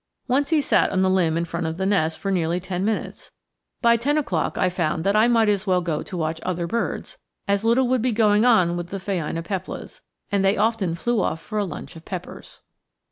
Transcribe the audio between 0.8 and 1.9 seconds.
on the limb in front of the